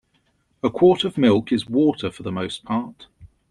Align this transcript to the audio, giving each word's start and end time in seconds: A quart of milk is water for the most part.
A 0.63 0.71
quart 0.71 1.03
of 1.03 1.15
milk 1.15 1.51
is 1.51 1.69
water 1.69 2.09
for 2.09 2.23
the 2.23 2.31
most 2.31 2.63
part. 2.65 3.05